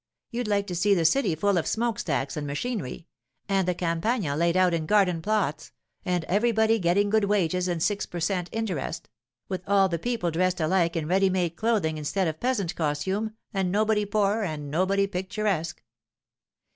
[0.31, 3.05] You'd like to see the city full of smoke stacks and machinery,
[3.47, 8.07] and the Campagna laid out in garden plots, and everybody getting good wages and six
[8.07, 8.49] per cent.
[8.51, 9.09] interest;
[9.47, 13.71] with all the people dressed alike in ready made clothing instead of peasant costume, and
[13.71, 15.83] nobody poor and nobody picturesque.